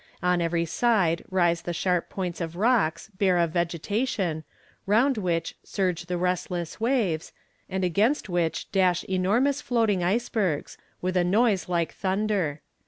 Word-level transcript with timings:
On 0.23 0.41
every 0.41 0.65
side 0.65 1.23
rise 1.29 1.61
the 1.61 1.73
sharp 1.75 2.09
points 2.09 2.41
of 2.41 2.55
rocks, 2.55 3.11
bare 3.19 3.37
of 3.37 3.51
vegetation, 3.51 4.43
round 4.87 5.19
which 5.19 5.55
surge 5.63 6.07
the 6.07 6.17
restless 6.17 6.79
waves, 6.81 7.31
and 7.69 7.83
against 7.83 8.27
which 8.27 8.71
dash 8.71 9.03
enormous 9.03 9.61
floating 9.61 10.03
icebergs, 10.03 10.75
with 11.03 11.15
a 11.15 11.23
noise 11.23 11.69
like 11.69 11.93
thunder. 11.93 12.61